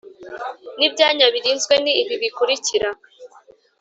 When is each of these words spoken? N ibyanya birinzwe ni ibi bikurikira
N 0.77 0.79
ibyanya 0.87 1.25
birinzwe 1.33 1.73
ni 1.83 1.91
ibi 2.01 2.15
bikurikira 2.21 2.89